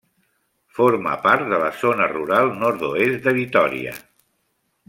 Forma 0.77 1.11
part 1.25 1.45
de 1.51 1.59
la 1.65 1.69
Zona 1.83 2.09
Rural 2.15 2.51
Nord-oest 2.65 3.23
de 3.29 3.37
Vitòria. 3.41 3.99